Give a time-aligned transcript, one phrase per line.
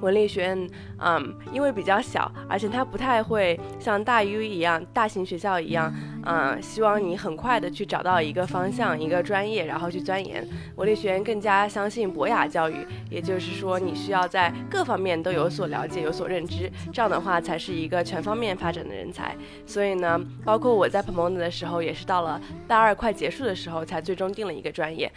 [0.00, 5.92] 文理学院，嗯，因为比较小，而且它不太会像大 U 一样、大型学校一样，
[6.24, 10.46] 嗯，希望你很快的去找到一个方向、一个专业，然后去钻研。
[10.76, 19.36] 文理学院更加相信博雅教育，也就是说，你需要在各方面都有所了解、有所认知，这样的话才是一个全方面发展的人才。
[19.66, 25.10] 所以呢，包括我在 Pomona 的时候，也是到了大二快结束的时候，才最终定了一个专业。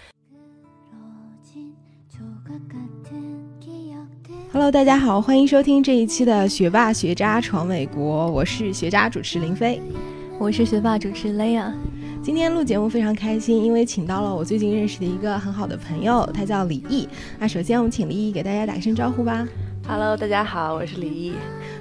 [4.53, 9.81] Hello，大家好，欢迎收听这一期的学霸学渣闯美国，我是学渣主持林飞，
[10.37, 11.71] 我是学霸主持 Lea。
[12.21, 17.07] 今天录节目非常开心，因为请到了我最近认识的一个很好的朋友，他叫李毅。
[17.39, 19.47] 那首先我们请李毅给大家打声招呼吧。
[19.87, 21.33] Hello，大家好，我是李毅。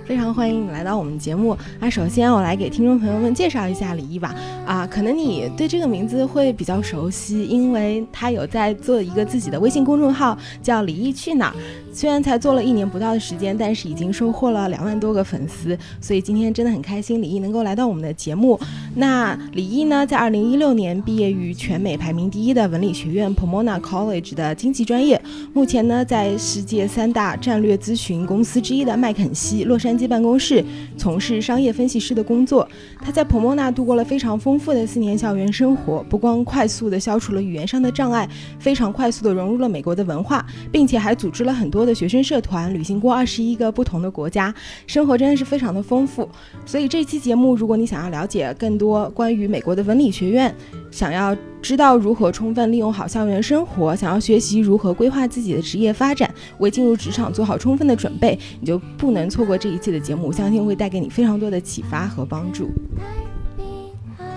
[0.05, 1.57] 非常欢迎你来到我们节目。
[1.79, 4.35] 那首先我来给听众朋友们介绍一下李毅吧。
[4.67, 11.55] 啊，可能你对这个名字会比较熟悉，因为他有在做一个自己的微信公众号，叫李毅去哪儿。
[11.93, 15.77] 虽然才做了一年不到的时间，但是已经收获了两万多个粉丝。
[16.01, 18.59] 所以今天真的很开心，李毅能够来到我们的节目。
[18.95, 25.21] 那李毅呢，在二零一六年毕业于全美排名第一的文理学院 Pomona College 的经济专业。
[25.53, 30.65] 目前呢，在世界三大战略咨询公司之一的麦肯锡洛杉矶办公室
[30.97, 32.69] 从事商业分析师的工作，
[33.01, 38.29] 他在普莫纳度过了非常丰富的四年校园生活，不光快速的消除了语言上的障碍，
[38.59, 44.55] 非常快速的融入了美国的文化，并且还组织了很多的学生社团，旅行过二十一个不同的国家，
[44.87, 46.29] 生活真的是非常的丰富。
[46.65, 50.55] 所以这期节目，如果你想要了解更多关于美国的文理学院，
[50.91, 51.37] 想要。
[51.63, 62.71] 知道如何充分利用好校园生活，想要学习如何规划自己的职业发展，为进入职场做好充分的准备，你就不能错过这一期的节目，我相信会带给你非常多的启发和帮助。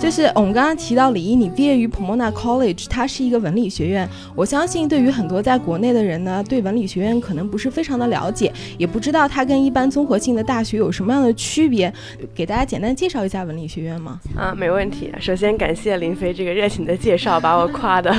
[0.03, 4.05] 就是我们刚刚提到李毅，你毕业于 Pomona College，它是一个文理学院。
[4.35, 11.91] 我相信对于很多在国内的人呢，对文理学院可能不是非常的了解，也不知道它跟一般综合性的大学有什么样的区别。
[12.35, 14.19] 给大家简单介绍一下文理学院吗？
[14.35, 15.09] 啊，没问题。
[15.21, 18.13] 首先感谢林飞这个热情的介绍，把我夸的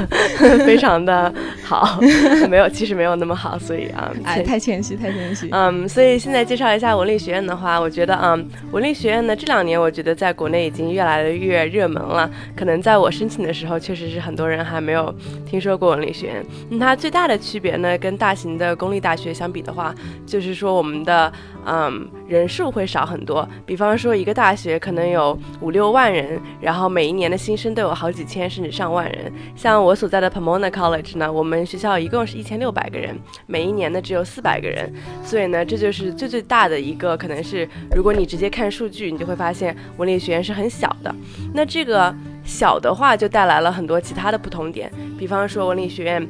[0.65, 1.31] 非常的
[1.63, 2.01] 好。
[2.49, 5.51] 没有，其实没有那么好，所以 啊，哎，太谦虚，太谦虚。
[5.53, 8.35] 嗯，所以现在介绍一下文理学院的话，我觉得啊，
[8.73, 11.74] 文理学院呢这两年我觉得在国内已经越来越。
[11.75, 15.13] 热门了，可能在我申请的时候，确实是很多人还没有
[15.45, 16.47] 听说过文理学院。
[16.71, 19.93] 那它最大的区别呢，跟大型的公立大学相比的话，
[20.25, 21.33] 就是说我们的
[21.67, 23.49] 嗯人数会少很多。
[23.65, 29.33] 比方说一个大学可能有五六万人，然后每一年的新生都有好几千甚至上万人。
[29.55, 34.93] 像我所在的 Pomona College 呢，我们学校一共是一千六百个人，每一年呢只有四百个人。
[35.23, 41.15] 所以呢，这就是最最大的一个，可能是如果你直接看数据，你就会发现文理学院是很小的。
[41.53, 42.15] 那这个
[42.45, 46.29] 小的话，就带来了很多其他的不同点，比方说文理学院。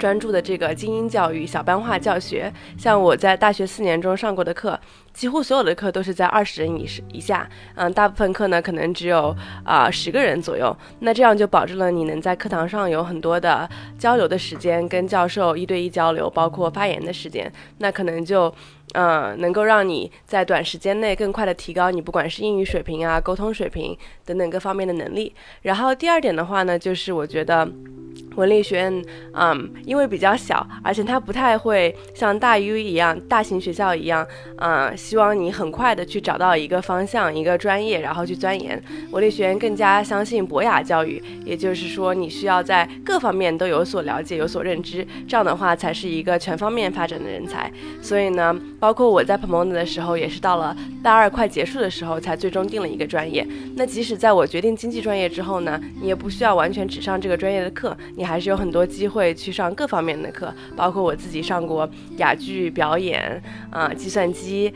[0.00, 4.80] 专注的这个精英教育、小班化教学，像我在大学四年中上过的课，
[5.12, 10.74] 几乎所有的课都是在二十人以以下，嗯，大部分课呢可能只有啊十个人左右。
[11.00, 13.68] 那这样就保证了你能在课堂上有很多的
[13.98, 17.52] 交流的时间，跟教授一对一交流，包括发言的时间。
[17.78, 18.52] 那可能就
[18.94, 25.34] 嗯能够让你在短时间内更快的提高你不管是英语水平啊、沟通水平等等各方面的能力。
[25.62, 27.68] 然后第二点的话呢，就是我觉得。
[28.36, 34.24] 文理学院，嗯，因为比较小，而且它不太会像大 U 一样、大型学校一样，
[34.58, 38.80] 嗯，希望你很快的去找到一个方向、一个专业，然后去钻研。
[39.10, 47.68] 文理学院更加相信博雅教育，也就是说，你需要在各方面都有所了解、有所认知，这样的话才是一个全方面发展的人才。
[48.00, 53.44] 所以呢，包括我在 Pomona 的时候，也是到了大二快结束的时候，才最终定了一个专业。
[53.74, 57.96] 那即使在我决定经济专业之后呢，你也不需要完全只上这个专业的课。
[58.14, 64.70] 你还是有很多机会去上各方面的课，包括我自己上过哑剧表演，啊，计算机。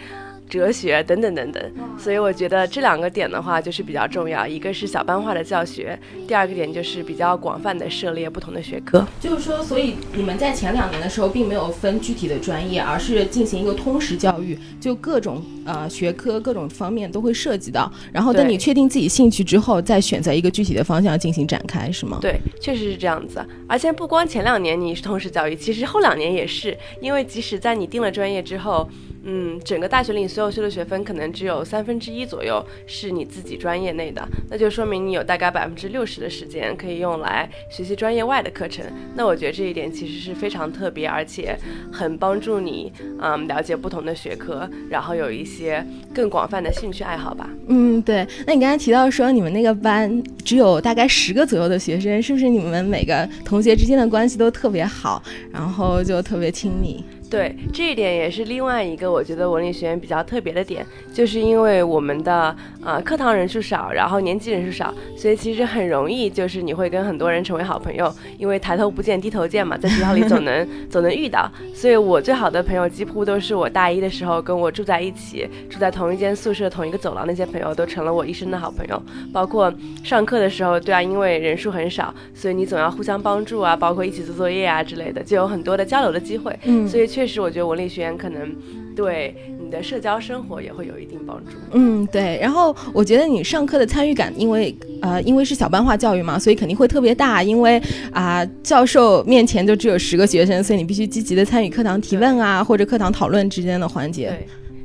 [0.49, 9.05] 哲学等等等等，所以我觉得这两个点的话就是比较重要，一个是小班化的教学，第二个点就是比较广泛的涉猎不同的学科。
[9.21, 17.91] 就是说，所以你们在前两年的时候并没有分具体的专业，而是进行一个通识教育，就各种呃学科各种方面都会涉及到。
[18.13, 22.19] 然后等你确定自己兴趣之后，再选择一个具体的方向进行展开，是吗？
[22.21, 23.45] 对，确实是这样子。
[23.67, 28.89] 而且不光前两年你是通识教育，其实后两年也是，因为即使在你定了专业之后。
[29.27, 34.21] 嗯，整个大学里所有修的学分可能只有三分之一左右是你自己专业内的，
[34.51, 38.85] 那就说明你有大概百分之六十的时间可以用来学习专业外的课程。
[39.15, 41.57] 那我觉得这一点其实是非常特别，而且
[41.93, 47.49] 很帮助你，嗯，了解不同的学科，然后有一些更广泛的兴趣爱好吧。
[47.69, 48.27] 嗯，对。
[48.45, 55.23] 那你刚才提到说你们那个班只有大概十个左右的学生，是不是你们每个同学之间的关系都特别好，
[55.53, 57.05] 然后就特别亲密？
[57.35, 62.55] 对，这一点也是另外一个我觉得文理学院比较特别的点，就是因为我们的
[62.85, 71.51] 呃课堂人数少，然后年级人数少，所以其实很容易就是你会跟很多人成为好朋友，因为抬头不见低头见嘛，在学校里总能总能遇到。
[71.75, 79.03] 所以我最好的朋友几乎都是我大一的时候跟我住在一起，住在同一间宿舍、同一个走廊那些朋友，都成了我一生的好朋友。
[79.33, 86.57] 包括上课的时候，对啊，因为人数很少，所以你总要互相帮助啊，包括一起做作业啊之类的，就有很多的交流的机会。
[86.63, 87.24] 嗯，所以确。
[87.25, 88.55] 确实，我觉得文理学院可能
[88.95, 91.53] 对你的社交生活也会有一定帮助。
[91.73, 92.39] 嗯，对。
[92.39, 97.43] 然后我觉得你上课的参与感，因为呃，因为是小班化教育嘛，所以肯定会特别大。
[97.43, 97.81] 因为
[98.13, 104.27] 啊，教授面前就只有十个学生，所以你必须积极的参与课堂提问啊，或者课堂讨论之间的环节。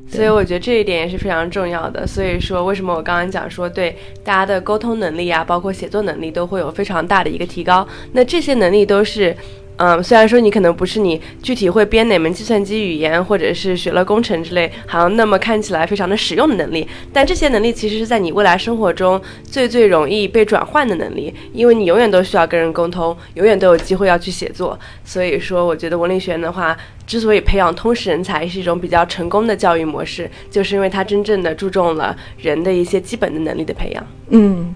[0.10, 2.08] 对，所以我觉得这一点也是非常重要的。
[2.08, 3.94] 所以说，为什么我刚刚讲说，对
[4.24, 7.86] 大家的沟通能力啊，包括写作能力，都会有非常大的一个提高。
[8.14, 9.36] 那这些能力都是。
[9.80, 24.78] 嗯，虽然说你可能不是你具体会编哪门计算机语言，或者是学了工程之类，好像那么看起来非常的实用的能力，但这些能力其实是在你未来生活中最最容易被转换的能力，因为你永远都需要跟人沟通，永远都有机会要去写作。
[25.06, 26.76] 所以说，我觉得文理学院的话，
[27.08, 34.08] 之所以培养通识人才是一种比较成功的教育模式，就是因为它真正的注重了人的一些基本的能力的培养。
[34.32, 34.76] 嗯。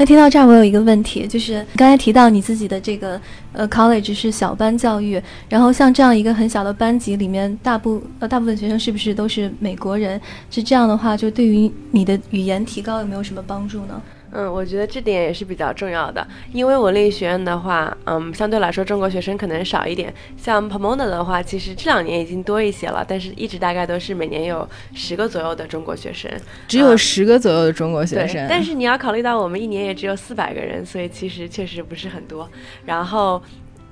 [0.00, 3.20] 那听到这儿，我有一个问题，就是刚才提到你自己的这个
[3.52, 10.18] 呃 college 是小班教育，然后像这样一个很小的班级里面，大部呃大部分学生是不是都是美国人？
[10.50, 14.00] 是这样的话，就对于你的语言提高有没有什么帮助呢？
[14.32, 20.12] 嗯，我觉得这点也是比较重要的，因为文理学院的话，嗯，相对来说中国学生可能少一点。
[20.36, 26.30] 像 Pomona 的话，其实这两年已经多一些了，但是一直大概都是每年有十个左右的中国学生，
[26.68, 28.46] 只有十个左右的中国学生。
[28.48, 32.48] 但是你要考虑到我们一年也只有四百个人，所以其实确实不是很多。
[32.86, 33.42] 然后。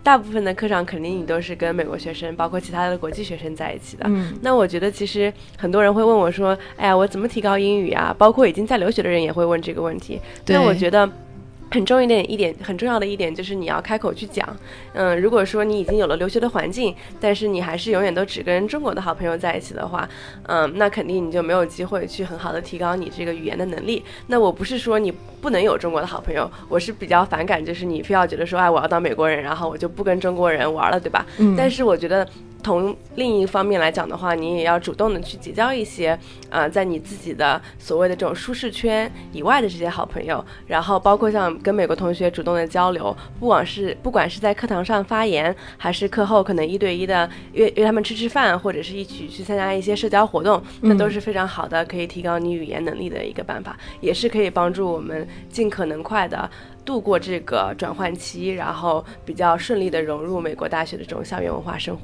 [0.09, 4.07] 大部分的课上肯定你都是跟美国学生，包括其他的国际学生在一起的。
[4.09, 10.19] 嗯，那我觉得其实很多人会问我说：“哎呀，我怎么提高英语啊？”包括已经在留学的人也会问这个问题。
[10.47, 11.07] 那我觉得。
[11.71, 14.57] 很重要一点，一点很重要的一点就是你要开口去讲。
[14.95, 20.09] 嗯，如果说你已经有了留学的环境，但是你还是永远都只跟中国的好朋友在一起的话，
[20.45, 24.03] 嗯，那肯定你就没有机会去很好的提高你这个语言的能力。
[24.29, 31.27] 那我不是说你不能有中国的好朋友，我是比较反感，就是你非要觉得说，哎，我要当美国人，然后我就不跟中国人玩了，对吧？
[31.39, 31.55] 嗯。
[31.57, 32.27] 但是我觉得。
[32.61, 36.19] 从另一方面来讲的话，你也要主动的去结交一些，
[36.51, 56.49] 呃，在你自己的所谓的这种舒适圈以外的这些好朋友，然后包括像跟美国同学主动的交流，不管是不管是在课堂上发言，还是课后可能一对一的约约他们吃吃饭，或者是一起去参加一些社交活动，那都是非常好的，可以提高你语言能力的一个办法，也是可以帮助我们尽可能快的。
[56.85, 62.03] 度过这个转换期，然后比较顺利的融入美国大学的这种校园文化生活。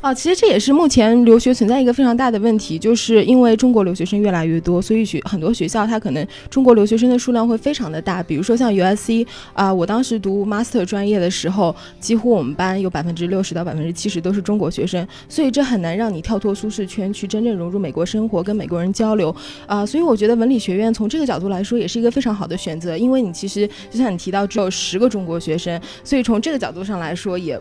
[0.00, 8.20] 啊，其实这也是目前留学存在一个非常大的问题，就是因为中国留学生越来越多，所以学很多学校它可能中国留学生的数量会非常的大。
[8.24, 19.32] 比如说像 USC 啊，我当时读 Master 专业的时候，几乎我们班有百分之六十到百分之七十都是中国学生，所以这很难让你跳脱舒适圈去真正融入美国生活，跟美国人交流。
[19.66, 24.24] 啊，所以我觉得文理学院从这个角度来说也是一个非常好的选择，因为你其实就像你。
[24.24, 27.60] 提到只有十个中国学生，所以从这个角度上来说，也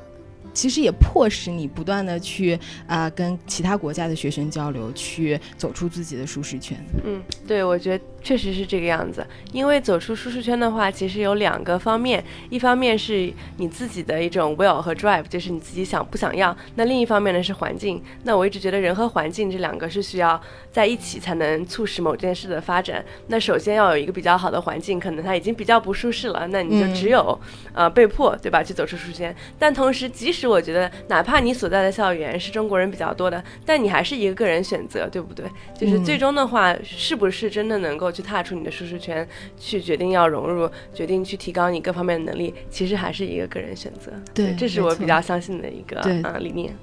[0.53, 2.57] 其实也迫使你不断的去
[2.87, 6.77] 啊跟其他国家的学生交流，去走出自己的舒适圈。
[7.03, 8.03] 嗯，对，我觉得。
[8.23, 18.01] 确实是这个样子，因为走出舒适圈的话，其实有两个方面，一方面是你自己的一种 will 和 drive，就是你自己想不想要；那另一方面呢是环境。
[18.23, 23.03] 那我一直觉得人和环境这两个是需要在一起才能促使某件事的发展。
[23.27, 27.37] 那首先要有一个比较好的环境，可能它已经比较不舒适了，那你就只有
[27.73, 29.35] 呃被迫对吧去走出舒适圈。
[29.59, 35.45] 但同时，即使我觉得哪怕你所在的校园是中国人比较多的，但你还是一个个人选择，对不对？
[35.77, 38.12] 就是最终的话，是不是真的能够？
[38.13, 39.27] 去踏出你的舒适圈，
[39.59, 44.11] 去决定要融入，决定去提高你各方面的能力，其实还是一个个人选择。
[44.33, 46.73] 对，这是我比较相信的一个啊理念。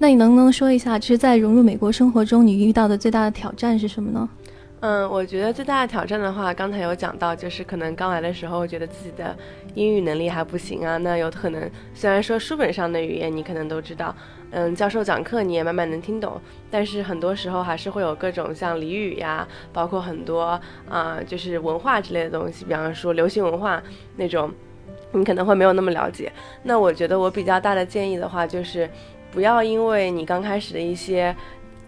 [0.00, 4.28] 那你能不能说一下，其实，在融入美国生活中，你遇到的最大的挑战是什么呢？
[4.80, 9.36] 嗯，我觉得最大的挑战的话，刚才有讲到，就是可能刚来的时候，觉得自己的
[9.74, 10.96] 英语能力还不行啊。
[10.98, 14.14] 那有可能，虽然说书本上的语言你可能都知道。
[14.50, 20.58] 嗯，教授讲课你也慢慢能听懂，但是很多时候还是会有各种像俚语呀，包括很多
[20.88, 23.82] 啊，就是文化之类的东西，比方说流行文化
[24.16, 24.50] 那种，
[25.12, 26.32] 你可能会没有那么了解。
[26.62, 28.88] 那我觉得我比较大的建议的话，就是
[29.30, 31.36] 不要因为你刚开始的一些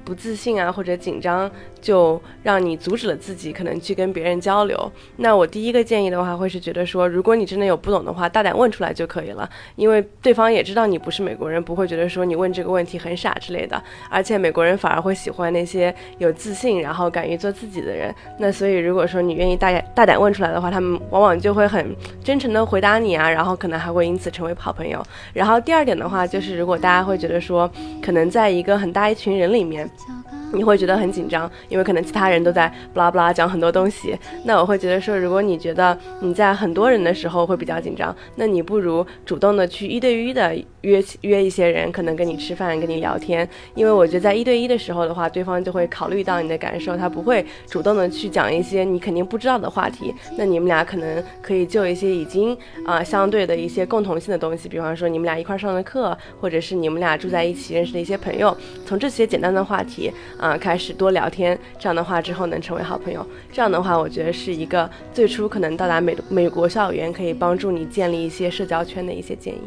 [0.05, 4.93] 不自信啊或者紧张，就让你阻止了自己可能去跟别人交流。
[5.17, 13.83] 那我第一个建议的话，会是觉得说，如果你真的有不懂的话，大胆问出来就可以了，因为对方也知道你不是美国人，不会觉得说你问这个问题很傻之类的。
[14.09, 18.15] 而且美国人反而会喜欢那些有自信，然后敢于做自己的人。
[18.39, 25.03] 那所以如果说你愿意大大胆问出来的话，他们往往就会很真诚的回答你啊，然后可能还会因此成为好朋友。
[25.33, 27.71] 然后第二点的话，就是如果大家会觉得说，
[28.03, 29.89] 可能在一个很大一群人里面。
[30.53, 34.19] 你会觉得很紧张，因为可能其他人都在布拉布拉讲很多东西。
[34.45, 43.49] 那我会觉得说，如果你觉得你在很多人的时候会比较紧张，那你不如主动的去一对一的约约一些人，可能跟你吃饭、跟你聊天。
[43.75, 50.15] 因为我觉得在一对一的时候的话，对方就会考虑到你的感受，他不会主动的去讲一些你肯定不知道的话题。
[50.37, 58.57] 那你们俩可能可以就一些已经啊相对的一些共同性的东西，比方说你们俩一块上的课，或者是你们俩住在一起认识的一些朋友，
[58.87, 60.13] 从这些简单的话题。
[60.39, 63.27] 啊，开始多聊天，这样的话之后能成为好朋友。
[63.53, 69.61] 这样的话，我觉得是一个最初可能到达美美国校园，可以帮助你建立一些社交圈的一些建议。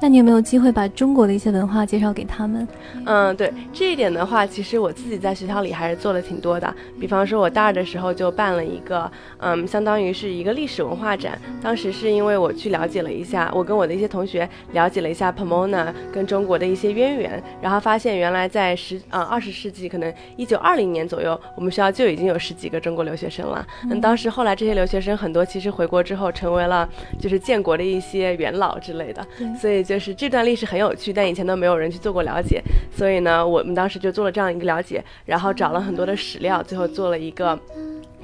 [0.00, 2.66] 那你有没有机会把中国的一些文化介绍给他们？
[3.04, 6.72] 嗯，对这一点的话，其实我自己在学校里还是做了挺多的。
[7.00, 11.36] 比方说，我大二的时候就办了一个，嗯，相当于是一个历史文化展。
[11.60, 23.66] 当时是因为我去了解了一下，我跟我的一些同学了解了一下 Pomona 跟中国的一些渊源，然后发现原来在十呃二十世纪，可能一九二零年左右，我们学校就已经有十几个中国留学生了。
[23.90, 26.88] 嗯，当时后来这些留学生很多其实回国之后成为了
[27.18, 29.26] 就是建国的一些元老之类的，
[29.60, 29.87] 所以。
[29.88, 32.62] 就是这段历史很有趣，但以前都没有人去做过了解，
[32.94, 37.58] 所以呢，我们当时就做了这样一个了解，然后找了很多的史料，最后做了一个。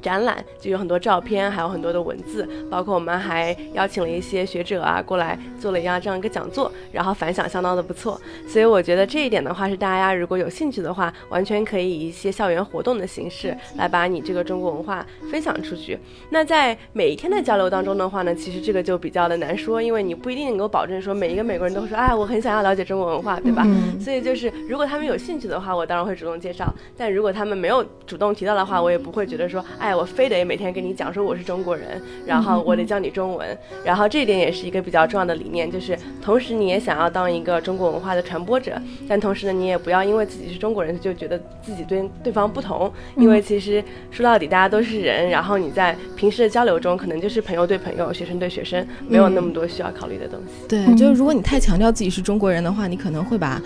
[0.05, 8.21] 展览就有很多照片，还有很多的文字，包括我们还邀请了一些学者啊过来做了一样这样一个讲座，然后反响相当的不错。
[8.47, 15.97] 所以我觉得这一点的话是大家如果有兴趣的话，完全可以以一些校园活动的形式来把你这个中国文化分享出去。
[16.29, 23.65] 那在每一天的交流当中的话呢，其实这个就比较的难说，因为你不一定能够保证说每一个美国人都会说，哎，我很想要了解中国文化，对吧？
[23.99, 29.94] 所以就是如果他们有兴趣的话，我当然会主动介绍；但如果他们没有主动提到的话，我也不会觉得说，哎。
[29.95, 50.67] 我非得每天跟你讲说我是中国人，然后我得教你中文，然后这一点也是一个比较重要的理念，就是同时你也想要当一个中国文化的传播者，但同时呢，你也不要因为自己是中国人就觉得自己对对方不同，因为其实说到底大家都是人，然后你在平时的交流中可能就是朋友对朋友，学生对学生，没有那么多需要考虑的东西。
[50.67, 53.61] 对，就是如果你太强调自己是中国人的话，你可能会把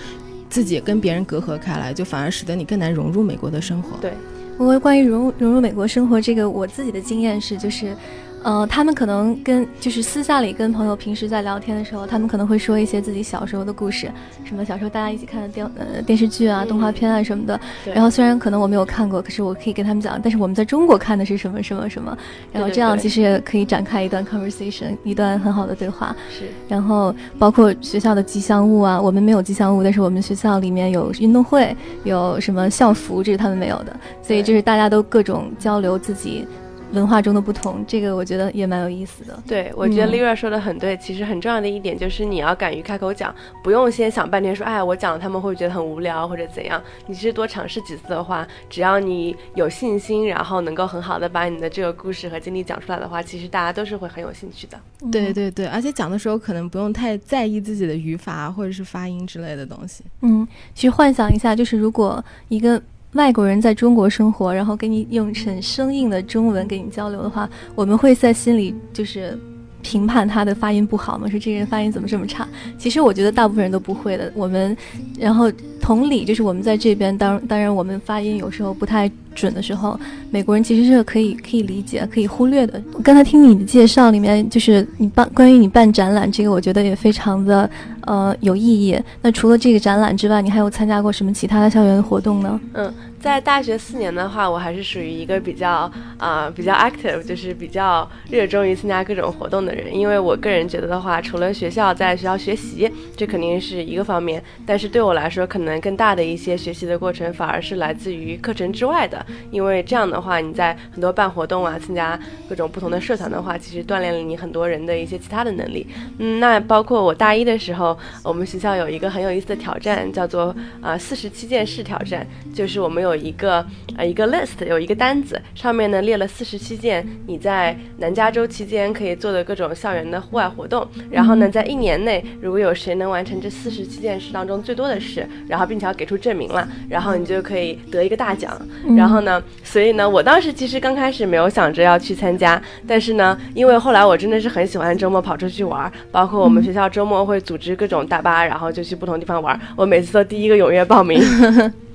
[0.49, 3.97] 自己跟别人隔阂开来，就反而使得你更难融入美国的生活。
[4.01, 4.11] 对。
[4.59, 7.95] 我关于融融入美国生活这个，我自己的经验是，就是。
[8.43, 14.09] 呃，他们可能跟就是私下里跟朋友平时在聊天的时候，他们可能会说一些自己小时候的故事，
[14.45, 17.59] 什么小时候大家一起看的电呃电视剧啊、动画片啊什么的。
[17.85, 22.17] 然后虽然可能我没有看过，可是我可以跟他们讲，但是我们在中国看的是什么什么什么。
[22.53, 26.15] 然后这样其实也可以展开一段 conversation，一段很好的对话。
[26.29, 26.45] 是。
[26.67, 33.93] 然后包括学校的吉祥物啊，我们没有吉祥物，但是我们学校里面有运动会，有什么校服，这是他们没有的。
[34.21, 36.47] 所以就是大家都各种交流自己。
[36.91, 39.41] 文化中的不同，这个我觉得也蛮有意思的。
[39.47, 40.97] 对，我觉得 Lira 说的很对。
[40.97, 46.81] 其实很重要的一点就是你要敢于开口讲，不用先想半天说，哎，我讲了他们会觉得很无聊或者怎样。
[47.05, 54.79] 你其实多尝试几次的话，只要你有信心，然后能够很好的把你的这个故事和经历讲出来的话，其实大家都是会很有兴趣的。
[55.11, 60.03] 对对对，而且讲的时候可能不用太在意自己的语法或者是发音之类的东西。
[60.21, 62.81] 嗯，其实幻想一下，就是如果一个。
[63.13, 69.37] 外国人在中国生活，然后跟你用很生硬的中文跟你交流的话，我们会在心里就是
[69.81, 71.27] 评判他的发音不好吗？
[71.27, 72.47] 说这个人发音怎么这么差？
[72.77, 74.31] 其实我觉得大部分人都不会的。
[74.35, 74.77] 我们，
[75.17, 75.51] 然后
[75.81, 82.81] 同理，就是我们在这边，当当然我们发音有时候不太准的时候，美国人其实是可以可以理解、可以忽略的。
[83.03, 87.69] 刚才听你的介绍里面，就是你办关于你办展览这个，我觉得也非常的
[88.01, 88.99] 呃有意义。
[89.21, 92.59] 那除了这个展览之外，你还有参加过什么其他的校园活动呢？
[92.73, 92.93] 嗯。
[93.19, 99.93] 在大学四年的话，我还是属于一个比较啊比较 active，就是比较热衷于参加各种活动的人。
[99.93, 109.25] 因为我个人觉得的话，除了学校在学校学习，这肯定是一个方面，但是对我来说，可能更大的一些学习的过程，反而是来自于课程之外的。
[109.51, 112.17] 因为这样的话，你在很多办活动啊，参加
[112.47, 115.85] 各种不同的社团的话，其实锻炼了你很多人的一些其他的能力。
[116.19, 123.09] 嗯，那包括我大一的时候，我们学校有一个很有意思的挑战，叫做啊四十七件事挑战，就是我们有。
[123.09, 123.65] 有一个
[123.97, 130.87] 呃一个 list，有一个单子，上面呢列了四十七件你在南加州期间可以做的各种校园的户外活动。
[131.09, 138.55] 然后呢，在一年内，如果有谁能完成这四十七件事当中最多的事，然后并且要给出证明了，然后你就可以得一个大奖。
[138.95, 151.21] 然后呢，所以呢，我当时其实刚开始没有想着要去参加，但是呢，因为后来我真的是很喜欢周末跑出去玩，包括我们学校周末会组织各种大巴，然后就去不同地方玩，我每次都第一个踊跃报名。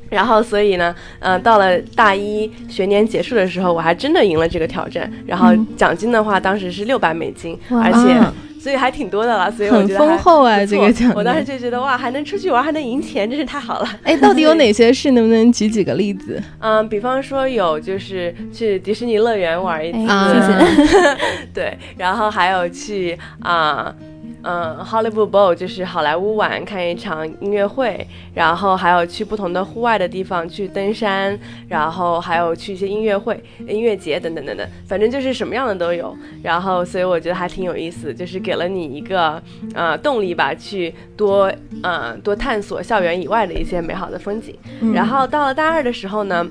[0.11, 5.11] 然后，所以呢，嗯，到了大一学年结束的时候，我还真的赢了这个挑战。
[5.27, 8.21] 然后奖金的话，当时是六百美金，而且
[8.65, 9.51] 所以还挺多的了。
[9.53, 11.13] 所以我觉得很丰厚啊，这个奖。
[11.15, 13.89] 我当时就觉得哇，还能出去玩，还能赢钱，真是太好了。
[14.03, 15.11] 哎，到底有 哪些事？
[15.11, 16.43] 能不能举几个例子？
[16.61, 19.99] 嗯，比方说有就是去迪士尼乐园玩一次。
[21.53, 23.95] 对，然后还有去啊。
[24.01, 31.39] 嗯，Hollywood Bowl 就是好莱坞晚看一场音乐会，然后还有去不同的户外的地方去登山，
[31.69, 36.15] 然后还有去一些音乐会、音乐节等等等等，反正就是什么样的都有。
[36.43, 39.43] 然后所以我觉得还挺有意思，就是给了你一个
[39.75, 41.51] 呃动力吧，去多
[41.83, 44.55] 呃多探索校园以外的一些美好的风景。
[44.93, 46.47] 然后到了大二的时候呢，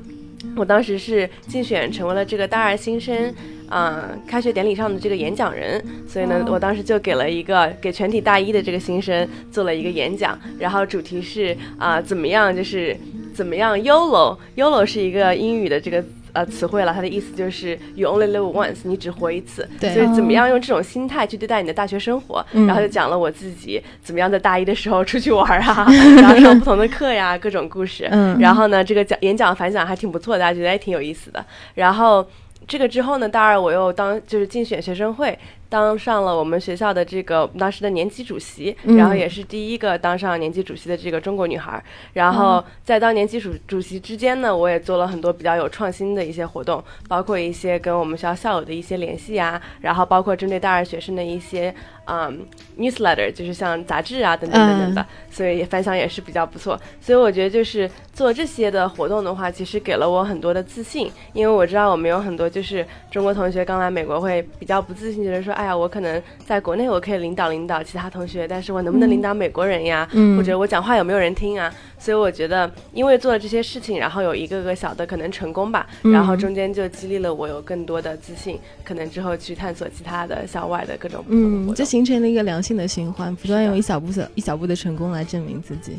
[0.55, 3.31] 我当时是竞选成为了这个大二新生。
[3.69, 12.95] 嗯，开学典礼上的这个演讲人，所以呢，我当时就给了一个给全体大一的这个新生做了一个演讲，然后主题是啊，怎么样就是
[13.33, 16.03] 怎么样 YOLO，YOLO 是一个英语的这个
[16.33, 31.43] 呃词汇了，它的意思就是 You only live once，你只活一次，对，所以怎么样用这种心态去对待你的大学生活，然后就讲了我自己怎么样在大一的时候出去玩啊，然后上不同的课呀，各种故事，嗯，然后呢，这个讲演讲反响还挺不错的，大家觉得也挺有意思的，
[31.73, 32.23] 然后。
[32.67, 35.37] 这个之后呢，大二我又当就是竞选学生会。
[35.69, 41.83] 当上了我们学校的这个当时的年级主席，然后也是第一个当上年级主席的这个中国女孩。
[42.13, 51.73] 然后在当年级主主席之间呢，我也做了很多比较有创新的一些活动，包括一些跟我们学校校友的一些联系啊，然后包括针对大二学生的一些
[52.05, 52.45] 嗯
[52.77, 56.79] newsletter，就是像杂志啊等等等等的，所以反响也是比较不错。
[56.99, 70.07] 所以我觉得就是做这些的活动的话，其实给了我很多的自信，因为我知道我们有很多就是中国同学刚来美国会比较不自信，觉得说哎呀，我可能在国内我可以领导领导其他同学，但是我能不能领导美国人呀？
[70.37, 71.73] 或者我讲话有没有人听啊？
[71.97, 81.23] 所以我觉得，因为做了这些事情，然后有一个个小的可能成功吧，然后中间就激励了我有更多的自信，可能之后去探索其他的校外的各种。
[81.29, 85.95] 嗯，就形成了一个良性的循环，不断用一小步小一小步的成功来证明自己。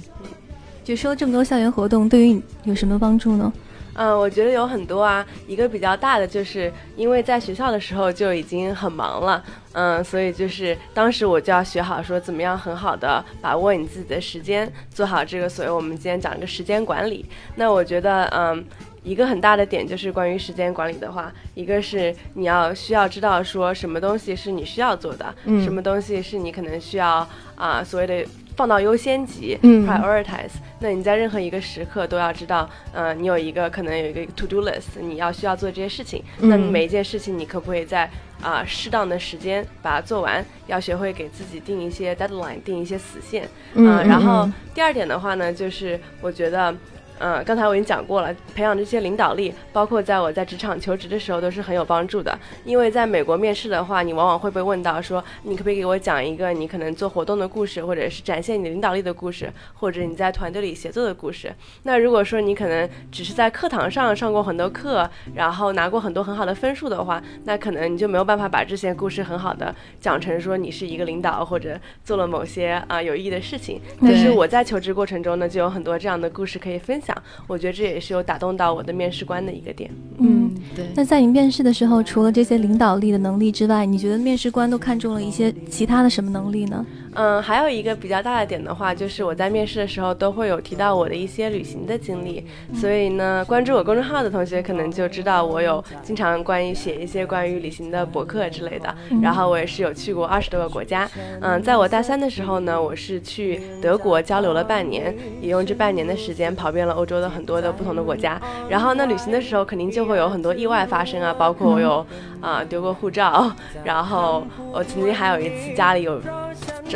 [0.83, 3.53] 就说这么多校园活动，对于你有什么帮助呢？
[3.93, 5.25] 嗯，我觉得有很多啊。
[5.47, 17.25] 一个比较大的，就是因为在学校的时候就已经很忙了，嗯，所以就是当时我就要学好说怎么样很好的把握你自己的时间，做好这个所谓我们今天讲一个时间管理。
[17.55, 18.65] 那我觉得，嗯，
[19.05, 28.27] 一个很大的点就是关于时间管理的话，一个是你要需要知道说什么东西是你需要做的，什么东西是你可能需要啊所谓的。
[28.57, 30.53] 放到优先级，prioritize。
[30.79, 36.23] 那你在任何一个时刻都要知道，嗯，你有一个可能有一个 to do list，你要需要做这些事情。
[36.38, 38.09] 那每一件事情你可不可以在
[38.40, 40.47] 啊适当的时间把它做完？
[40.69, 43.49] 要学会给自己定一些 deadline，定一些死线。
[43.75, 46.73] 嗯，然后第二点的话呢，就是我觉得。
[47.20, 52.37] 嗯，刚才我已经讲过了，培养这些领导力，包括在我在职场求职的时候都是很有帮助的。
[52.64, 61.55] 因为在美国面试的话，你往往会被问到说，你可不可以给我讲一个你可能做活动的故事，或者是展现你领导力的故事，或者你在团队里协作的故事。
[61.85, 73.81] 那如果说你可能只是在课堂上上过很多课，然后拿过很多很好的分数的话，那可能你就没有办法把这些故事很好的讲成说你是一个领导或者做了某些啊有意义的事情。
[74.00, 77.17] 但是我在求职过程中呢，就有很多这样的故事可以分享。
[77.47, 79.90] 我觉得这也是有打动到我的面试官的一个点。
[80.19, 80.87] 嗯，对。
[80.95, 86.85] 那在你面试的时候，除了这些领导力的能力之外，你觉得面试官都看中了一些其他的什么能力呢？
[87.14, 98.94] 嗯，还有一个比较大的点的话，就是我在面试的时候都会有提到我的一些旅行的经历，所以呢，关注我公众号的同学可能就知道我有经常关于写一些关于旅行的博客之类的。
[99.22, 101.09] 然后我也是有去过二十多个国家。
[101.40, 108.40] 嗯，在我大三的时候呢，我是去德国交流了半年，也用这半年的时间跑遍了欧洲的很多的不同的国家。
[108.68, 112.05] 然后呢，旅行的时候肯定就会有很多意外发生啊，包括我有
[112.40, 113.50] 啊丢过护照，
[113.85, 116.20] 然后我曾经还有一次家里有。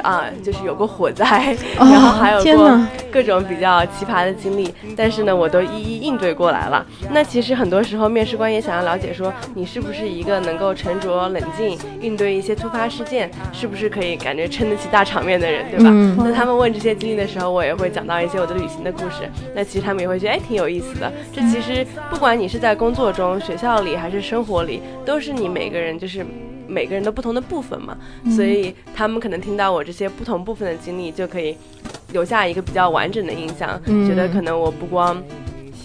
[0.09, 2.81] 啊，就是有过火灾，然后还有过
[3.13, 6.87] 各种比较奇葩的经历，但是呢，我都一一应对过来了。
[7.13, 15.91] 那其实很多时候，面试官也想要了解说，你是不是一个能够沉着冷静应对一些突发事件，是不是可以感觉撑得起大场面的人，对吧？
[16.25, 19.31] 那他们问这些经历的时候，我也会讲到一些我的旅行的故事。
[19.55, 21.13] 那其实他们也会觉得，哎，挺有意思的。
[21.35, 26.25] 这其实不管你是在工作中、学校里还是生活里，都是你每个人就是。
[26.69, 27.97] 每个人的不同的部分嘛，
[28.37, 31.57] 所以他们可能听到我这些不同部分的经历，就可以
[32.13, 35.21] 留下一个比较完整的印象，觉得可能我不光。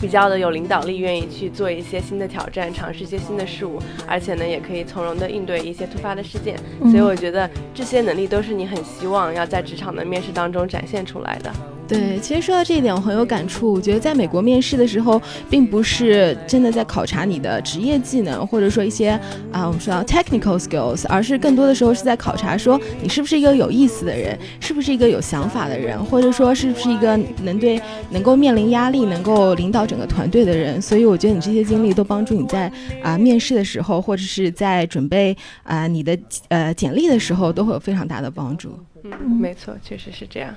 [0.01, 6.57] 比较的有领导力，愿意去做一些新的挑战，尝试一些新的事物，而且呢，也可以从容的应对一些突发的事件。
[6.91, 11.53] 所以我觉得这些能力都是你很希望要在职场的面试当中展现出来的。
[11.93, 13.73] 对，其实说到这一点，我很有感触。
[13.73, 19.09] 我觉得在美国面试的时候，并不是真的在考察你的职业技能，或者说一些
[19.51, 27.79] 啊，我们说到 technical skills，而是更多的时候是在考察说你是不是一个有意思的人，是不是一个有想法的人，或者说是不是一个能对
[28.09, 30.81] 能够面临压力、能够领导整个团队的人。
[30.81, 32.71] 所以我觉得你这些经历都帮助你在
[33.03, 38.77] 啊面试的时候，或者是在准备啊你的呃简历的时候，都会有非常大的帮助。
[39.03, 40.55] 嗯，没错，确实是这样。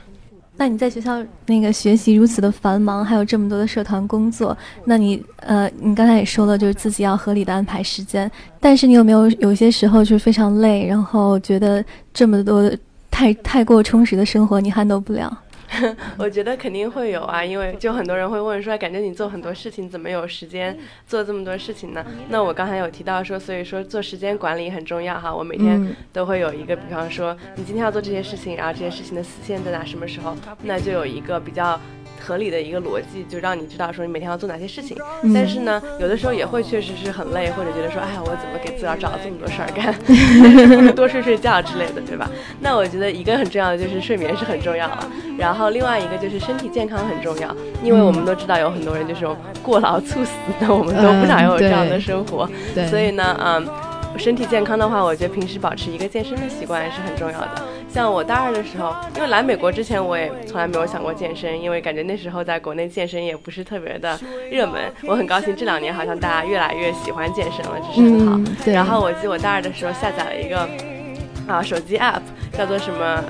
[0.57, 8.31] 那你在学校那个学习如此的繁忙，还有这么多的社团工作，那你呃，你刚才也说了，就是自己要合理的安排时间。
[8.59, 12.71] 但是你有没有有些时候就是非常累，然后觉得这么多
[13.11, 15.38] 太太过充实的生活你撼动不了？
[16.18, 20.76] 我觉得肯定会有啊，因为就很多人会问说，感觉你做很多事情，怎么有时间
[21.07, 22.05] 做这么多事情呢？
[22.29, 25.35] 那我刚才有提到说，所以说做时间管理很重要哈。
[25.35, 31.79] 我每天都会有一个，比方说你今天要做这些事情，然后这些事情的死线在哪，什么时候，那就有一个比较。
[32.20, 34.96] 合理的一个逻辑，就让你知道说你每天要做哪些事情。
[35.35, 39.94] 但是呢，有的时候也会确实是很累，或者觉得说，哎呀，我怎么给自个儿找了这么多事儿干？
[40.94, 42.31] 多睡睡觉之类的，对吧？
[42.61, 49.26] 那我觉得一个很重要的就是睡眠是很重要了，然后另外一个就是身体健康很重要，因为我们都知道有很多人就是
[49.62, 52.48] 过劳猝死的，我们都不想有这样的生活。
[52.88, 53.66] 所以呢，嗯。
[54.18, 57.62] 身体健康的话，我觉得平时保持一个健身的习惯是很重要的。
[57.96, 64.92] 像我大二的时候，因为来美国之前，我也从来没有想过健身，因为感觉那时候在国内健身也不是特别的热门。
[65.04, 68.38] 我很高兴这两年好像大家越来越喜欢健身了，这是很好。
[68.66, 70.68] 然后我记得我大二的时候下载了一个
[71.48, 72.20] 啊手机 app，
[72.52, 73.24] 叫做什么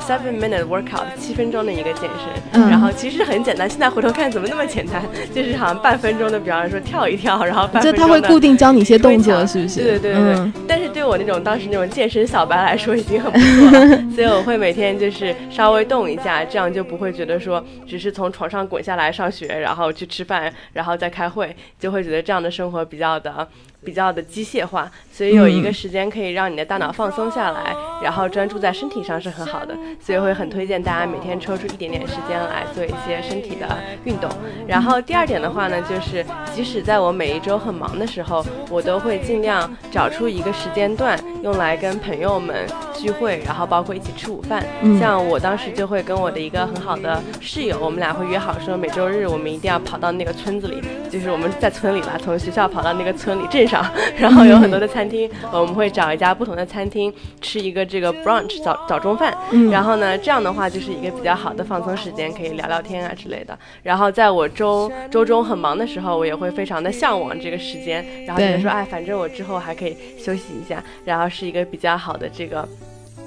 [0.00, 2.08] seven minute workout，七分钟的一个健
[2.52, 3.68] 身，然后其实很简单。
[3.68, 5.02] 现在回头看怎么那么简单，
[5.34, 9.80] 就是好像半分钟的，比方说跳一跳，然后半分钟就他会固定教你一些动作，是不是？
[9.80, 10.52] 对对对对。
[10.66, 13.86] 但是对我那种当时那种健身小白来说，已经很不错了。
[14.14, 23.46] 所以我会每天就是稍微动一下，这样就不会觉得说只是从床上滚下来上学，然后去吃饭，然后再开会，就会觉得这样的生活比较的。
[23.84, 33.68] 比较的机械化，所以有一个时间可以让你的大脑放松下来，然后专注在身体上是很好的，所以会很推荐大家每天抽出一点点时间来做一些身体的
[34.04, 34.30] 运动。
[34.66, 44.64] 然后第二点的话呢，就是即使在我每一周很忙的时候，我都会尽量找出一个时间段用来跟朋友们聚会，然后包括一起吃午饭。
[44.98, 50.80] 像我当时就会跟我的一个很好的室友，我们俩会约好说每周日我们一定要跑到那个村子里，
[51.10, 53.84] 就是我们在村里吧，从学校跑到那个村里镇上。
[54.16, 59.36] 然后有很多的餐厅，我们会找一家不同的餐厅吃一个这个 brunch 早早中饭。
[59.70, 63.58] 然后呢，这样的话就是一个比较好的放松时间，可以聊聊天啊之类的。
[63.82, 72.66] 然后在我周周中很忙的时候，我也会非常的向往这个时间，然后觉得说，哎，反正我之后还可以休息一下，然后是一个比较好的这个。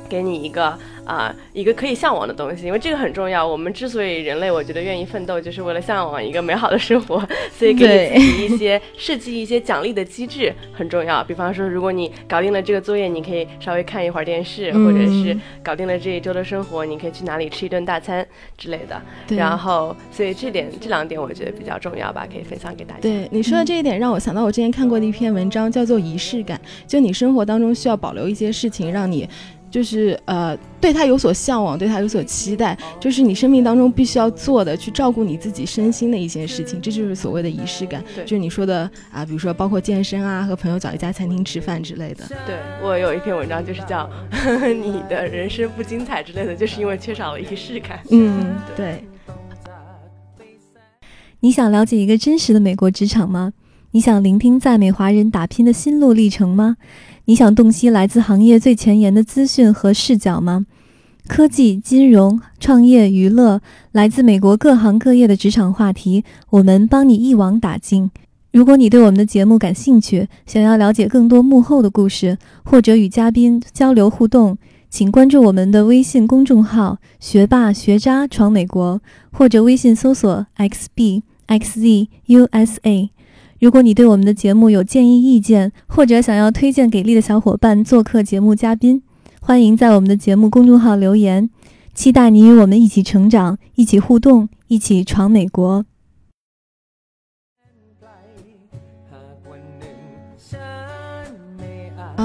[0.09, 3.45] 给你一个啊，一个可以向往的东西，因为这个很重要。
[3.45, 7.21] 我们之所以人类，我觉得愿意奋斗，就是为了向往一个美好的生活。
[7.51, 11.23] 所以给你自己一些设计一些奖励的机制很重要。
[11.23, 18.25] 比方说，如果你搞定了这个作业，你可以稍微看一会儿电视，或者是搞定了这一周的生活，你可以去哪里吃一顿大餐
[18.57, 19.01] 之类的。
[19.35, 23.01] 然后，所以这点这两点我觉得比较重要吧，可以分享给大家。
[23.01, 26.59] 对你说的这一点，让我想到我之前看过的一篇文章，叫做仪式感。
[26.85, 29.27] 就你生活当中需要保留一些事情，让你。
[29.69, 38.03] 就是呃，对他有所向往，对他有所期待，就是你生命当中必须要做的，去照顾你自己身心的一些事情，这就是所谓的仪式感。
[38.17, 42.25] 就是你说的啊，比如说包括健身啊，和朋友找一家餐厅吃饭之类的。
[42.45, 44.09] 对我有一篇文章就是叫
[44.81, 47.99] 你的人生不精彩之类的，就是因为缺少了仪式感。
[48.09, 49.03] 嗯，对。
[51.39, 53.53] 你想了解一个真实的美国职场吗？
[53.91, 56.77] 你想聆听在美华人打拼的心路历程吗？
[57.29, 60.65] 你想洞悉来自行业最前沿的资讯和视角吗？
[61.27, 63.59] 科技、金融、创业、娱乐，
[63.91, 68.09] 来自美国各行各业的职场话题，我们帮你一网打尽。
[68.53, 74.57] 如果你对我们的节目感兴趣，想要了解更多幕后的故事，或者与嘉宾交流互动，
[74.89, 79.01] 请关注我们的微信公众号“学霸学渣闯美国”，
[79.33, 82.07] 或者微信搜索 “xbxzusa”。
[83.59, 89.01] 如果你对我们的节目有建议意见，或者想要推荐给力的小伙伴做客节目嘉宾，
[89.41, 91.49] 欢迎在我们的节目公众号留言。
[91.95, 95.83] 期待你与我们一起成长，一起互动，一起闯美国。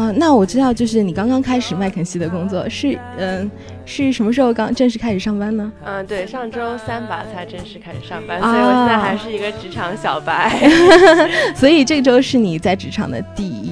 [0.02, 3.48] 啊，那我知道，就是你刚刚开始麦肯锡的工作是，嗯，
[3.84, 5.72] 是什么时候刚正式开始上班呢？
[5.84, 10.50] 嗯，对，上周三吧才正式开始上班，所以我现在还是一个职场小白。
[11.54, 13.71] 所以这周是你在职场的第一。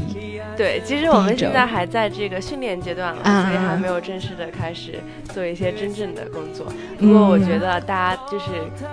[0.61, 5.01] 对，其实我们现在还在这个训练阶段了，所以还没有正式的开始
[5.33, 6.67] 做一些真正的工作。
[6.99, 8.45] 不过我觉得大家就是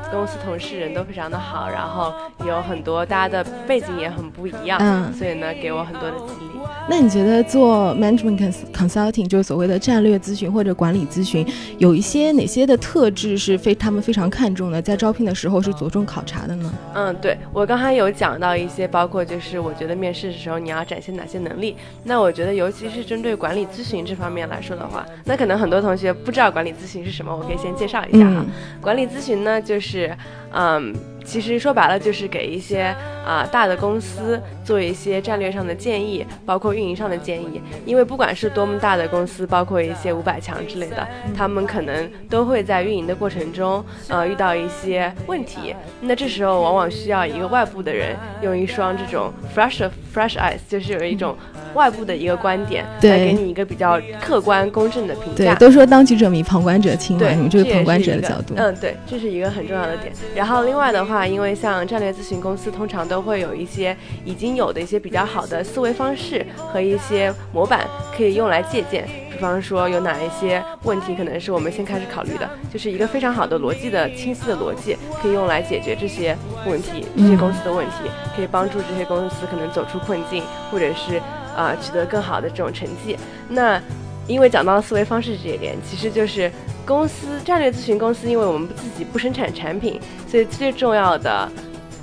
[0.09, 2.13] 公司同事人都非常的好，然后
[2.45, 4.79] 有很多大家的背景也很不一样，
[5.11, 6.57] 所以呢给我很多的激励。
[6.89, 11.45] 那你觉得做 management consulting 就是所谓的战略咨询或者管理咨询，
[11.79, 16.73] 有一些哪些的特质是非他们非常看重的，在招聘的时候是着重考察的呢？
[16.93, 21.75] 嗯，对我刚才有讲到一些，包括就是我觉得面试的时候你要展现哪些能力。
[22.03, 28.45] 那我觉得尤其是针对管理咨询这方面来说的话，那可能很多同学不知道管理咨询是什么，我可以先介绍一下哈。
[28.81, 30.15] 管理咨询呢，就是，
[30.53, 30.93] 嗯。
[31.27, 37.61] 其实说白了就是给一些啊大的公司做一些战略上的建议，包括运营上的建议。
[37.85, 45.75] 因为不管是多么大的公司，包括一些五百强之类的，他们可能都会在运营的过程中，呃，遇到一些问题。
[45.99, 51.35] 那这时候往往需要一个外部的人，用一双这种 fresh fresh eyes，就是有一种
[51.77, 55.53] 外部的一个观点，来给你一个比较客观公正的评价。
[55.53, 58.55] 对，都说当局者迷，旁观者清嘛，你们就是旁观者的角度。
[58.57, 60.11] 嗯，对，这是一个很重要的点。
[60.35, 61.27] 然后另外的话。
[61.27, 67.85] 因为像战略咨询公司，通常都会有一些已经有的一些比较好的思维方式和一些模板
[68.15, 69.05] 可以用来借鉴。
[69.29, 76.35] 比方说，有哪一些问题可能是我们先开始考虑的，就是一个非常好的逻辑的清晰的逻辑，可以用来解决这些
[76.65, 81.21] 问题，这些公司的问题，可以帮助这些公司可能走出困境，或者是
[81.57, 83.17] 啊取得更好的这种成绩。
[83.49, 83.81] 那
[84.27, 86.49] 因为讲到思维方式这一点，其实就是
[86.85, 91.51] 公司战略咨询公司，因为我们自己不生产产品，所以最重要的，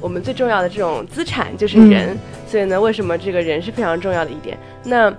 [0.01, 2.19] 我们最重要的这种资产就是人。
[2.47, 4.59] 所以呢，为什么这个人是非常重要的一点？
[4.85, 5.11] 那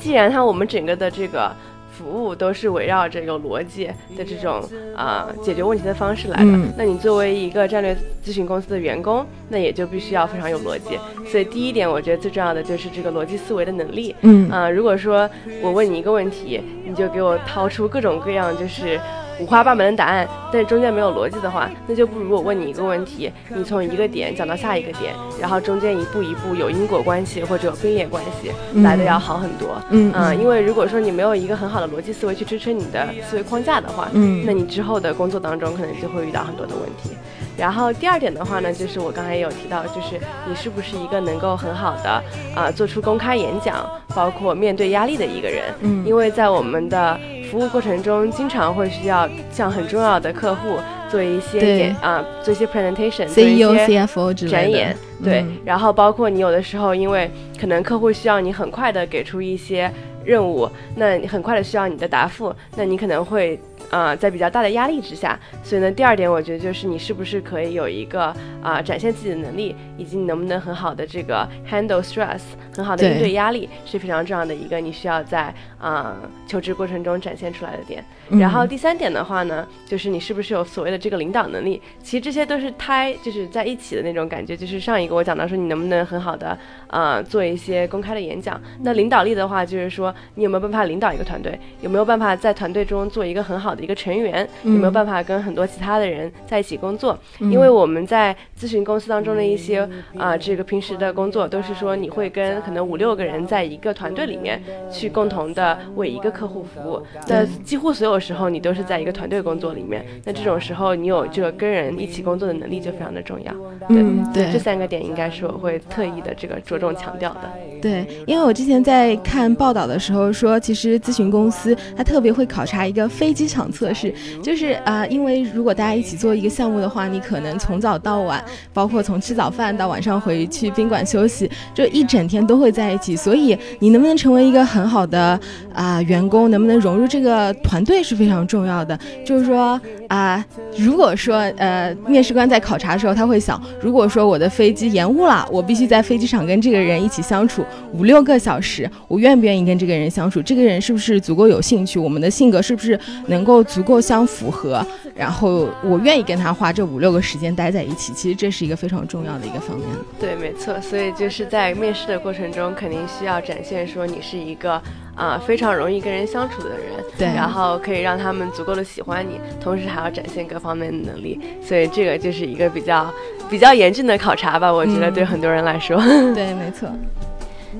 [0.00, 1.54] 既然它我们整个的这个。
[1.98, 4.62] 服务都是围绕着有逻辑的这种
[4.94, 6.58] 啊解决问题的方式来的。
[6.76, 10.96] 那你作为一个战略咨询公司的员工，那也就必须要非常有逻辑。
[11.26, 14.14] 所以第一点，我觉得最重要的就是这个逻辑思维的能力。
[14.20, 15.28] 嗯啊，如果说
[15.60, 19.00] 我问你一个问题，你就给我掏出各种各样就是。
[19.40, 28.50] 五花八门的答案，但是中间没有逻辑的话，那就不如我问你一个问题，你从一个点讲到下一个点，然后中间一步一步有因果关系或者有并列关系，
[28.82, 29.80] 来的要好很多。
[29.90, 37.16] 嗯嗯，因为如果说你没有一个很好的逻辑思维去支撑你的思维框架的话，嗯，那你之后的工作当中可能就会遇到很多的问题。
[37.56, 42.22] 然后第二点的话呢，就是我刚才也有提到，就是你是不是一个能够很好的
[42.54, 45.64] 啊做出公开演讲，包括面对压力的一个人。
[45.80, 47.18] 嗯，因为在我们的
[47.50, 50.76] 服务过程中，经常会需要向很重要的客户
[51.10, 54.96] 做一些演啊，做一些 presentation，CEO、CFO 之类的展演。
[55.24, 59.90] 对，然后包括你有的时候，因为可能客户需要你很快的给出一些
[60.24, 63.58] 任务，那你很快的需要你的答复，那你可能会。
[63.90, 72.40] 啊，在比较大的压力之下，所以呢，第二点我觉得就是你是不是可以有一个啊展现自己的能力，以及你能不能很好的这个 handle stress，
[72.76, 78.04] 很好的应对压力是非常重要的一个你需要在啊求职过程中展现出来的点。
[78.30, 81.80] 然后第三点的话呢，就是你是不是有所谓的这个领导能力？
[82.02, 84.54] 其实这些都是胎就是在一起的那种感觉。
[84.54, 88.60] 就是上一个我讲到说你能不能很好的啊做一些公开的演讲。
[88.82, 91.58] 那领导力的话，就是说你有没有办法领导一个团队？
[91.80, 94.46] 有没有办法在团队中做一个很好的一个成员？
[94.62, 97.18] 有没有办法跟很多其他的人在一起工作？
[97.40, 107.02] 因为我们在咨询公司当中的一些啊这个平时的工作都是说你会跟可能五六个人在一个团队里面去共同的为一个客户服务。
[107.26, 108.18] 那几乎所有。
[108.20, 113.54] 时候你都是在一个团队工作里面，那这种时候你有这个跟人一起工作的能力就非常的重要。
[113.88, 117.50] 嗯，对，这三个点应该是我会特意的这个着重强调的。
[117.80, 128.42] 对，因为我之前在看报道的时候说，其实咨询公司它特别会考察一个非机场场测试，就是啊，因为如果大家一起做一个项目的话，你可能从早到晚，
[128.72, 135.38] 包括从吃早饭到晚上回去宾馆休息，就一整天都会在一起，所以你能不能成为一个很好的
[135.74, 137.98] 啊员工，能不能融入这个团队？
[138.00, 140.42] 是非常重要的，就是说啊，
[140.76, 150.40] 如果说呃，面试官在考察的时候，他会想，如果说我的飞机延误了，我必须在飞机场跟这个人一起相处五六个小时，我愿不愿意跟这个人相处？
[150.40, 151.98] 这个人是不是足够有兴趣？
[151.98, 154.86] 我们的性格是不是能够足够相符合？
[155.14, 159.88] 然后我愿意跟他花这五六个时间待在一起，其实这是一个非常重要的一个方面。
[160.20, 164.80] 对，没错，所以就是在面试的过程中，肯定需要展现说你是一个。
[165.18, 173.12] 啊，非常容易跟人相处的人，对，然后可以让他们足够的喜欢你，同时还要展现各方面的能力，所以这个就是一个比较
[173.50, 175.96] 比较严峻的考察吧，我觉得对很多人来说，
[176.36, 176.88] 对，没错。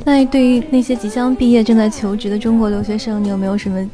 [0.04, 3.88] 那对于那些即将毕业正在求职的中国留学生，你有没有什么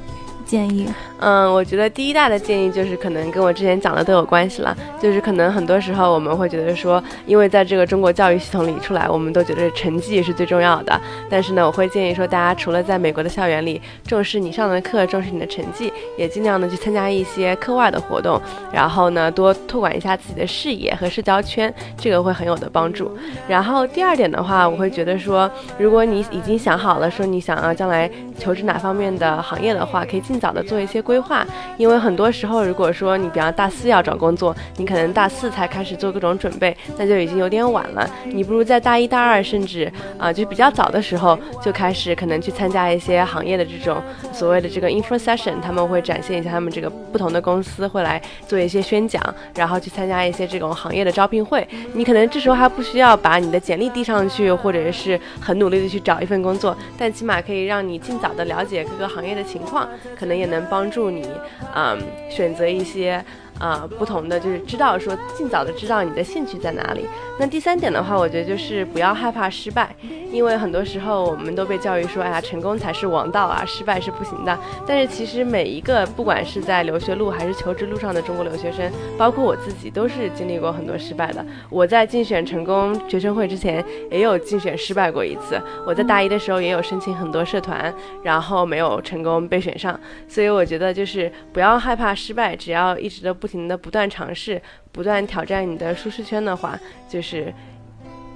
[0.46, 0.88] 建议？
[1.24, 11.00] 嗯，我觉得第一大的建议就是可能跟我之前讲的都有关系了，就是可能很多时候我们会觉得说，因为在这个中国教育系统里出来，我们都觉得成绩是最重要的。
[11.30, 18.38] 但是呢，我会建议说，大家除了在美国的校园里重视你上的课，重视你的成绩，也尽量的去参加一些课外的活动，
[18.70, 23.10] 然后呢，多拓展一下自己的视野和社交圈，这个会很有的帮助。
[23.48, 31.04] 然后第二点的话，我会觉得说，如果你已经想好了说你想要将来求职哪方面的行业的话，可以尽早的做一些。
[31.04, 31.46] 规规划，
[31.76, 38.10] 因为很多时候，如果说你比方大四要找工作，你可能大四才开始做各种准备，那就已经有点晚了。
[38.24, 49.22] 你不如在大一大二，甚至啊，就比较早的时候就开始，可能去参加一些行业的这种所谓的这个 info session，他们会展现一下他们这个不同的公司会来做一些宣讲，
[49.54, 51.64] 然后去参加一些这种行业的招聘会。
[51.92, 60.93] 你可能这时候还不需要把你的简历递上去，或者是很努力的去找一份工作，但起码可以让你尽早的了解各个行业的情况，可能也能帮助。
[60.94, 61.28] 祝你，
[61.74, 61.98] 嗯，
[62.30, 63.24] 选择一些。
[63.58, 67.06] 啊，不同的就是知道说尽早的知道你的兴趣在哪里。
[67.38, 69.94] 那第三点的话，我觉得就是不要害怕失败，
[70.32, 74.58] 因为很多时候我们都被教育说，哎呀，成功才是王道啊，失败是不行的。
[74.86, 81.44] 但是其实每一个不管是在留学路还是求职路上的中国留学生，包括我自己，都是经历过很多失败的。
[81.70, 85.60] 我在竞选成功学生会之前，也有竞选失败过一次。
[85.86, 89.98] 我在大一的时候也有申请很多社团，然后没有成功被选上。
[90.28, 93.34] 所以我觉得就是不要害怕失败，只要一直都。
[93.44, 94.58] 不停的不断尝试，
[94.90, 97.52] 不断挑战你的舒适圈的话，就是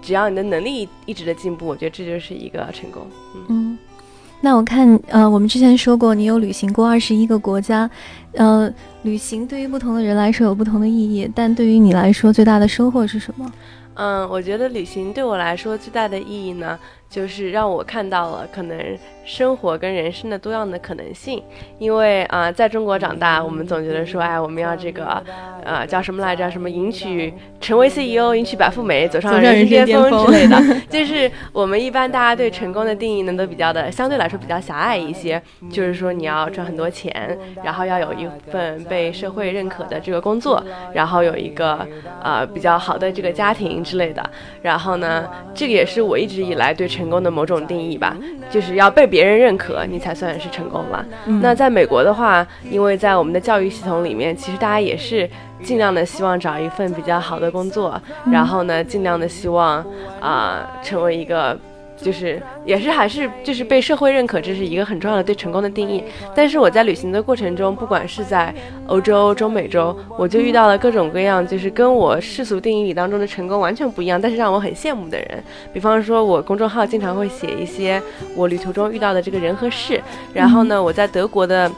[0.02, 3.06] 只要你的能力一直的进步，我觉得这就是一个成功。
[3.48, 3.78] 嗯，
[4.42, 7.88] 那我看，呃，我们之前说过，你有旅行过二十一个国家，
[8.34, 13.50] 呃，旅行对于不同的人来说有不同的意义，但对于你来说最大的收获是什么？
[13.94, 18.76] 嗯，我觉得旅行对我来说最大的意义呢，就是让我看到了可能。
[19.28, 21.42] 生活跟人生的多样的可能性，
[21.78, 25.22] 因为啊，在中国长大，我们总觉得说，哎，我们要这个，
[25.62, 26.50] 呃，叫什么来着？
[26.50, 30.58] 什么迎娶成为 CEO，迎娶白富美，走上人生巅峰之类的。
[30.88, 35.40] 就是我们一般大家对成功的定义呢，都比较的相对来说比较狭隘一些。
[35.70, 40.64] 就是说你要赚很多钱，然后要有一份被社会认可的这个工作，
[40.94, 41.86] 然后有一个
[42.22, 44.30] 呃比较好的这个家庭之类的。
[44.62, 48.16] 然后呢，这个也是我一直以来对成功的某种定义吧，
[48.50, 49.17] 就是要被别。
[49.18, 51.04] 别人认可你才算是成功了。
[51.42, 55.28] 那在美国的话，因为在我们的教育系统里面，其实大家也是
[55.60, 58.00] 尽量的希望找一份比较好的工作，
[58.30, 59.84] 然后呢，尽量的希望
[60.20, 61.58] 啊成为一个。
[62.00, 66.02] 就是也是还是就是被社会认可，这是一个很重要的对成功的定义。
[66.34, 68.54] 但是我在旅行的过程中，不管是在
[68.86, 75.42] 欧洲、中美洲，我就遇到了各种各样，就是跟我世俗定义里当中的成功完全不一样，但是让我很羡慕的人。
[75.72, 78.00] 比方说，我公众号经常会写一些
[78.34, 80.00] 我旅途中遇到的这个人和事。
[80.32, 81.70] 然后呢，我在德国的